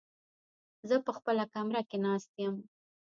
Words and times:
زه 0.89 0.95
په 1.05 1.11
خپله 1.17 1.43
کمره 1.53 1.81
کې 1.89 1.97
ناست 2.05 2.31
يم. 2.43 2.55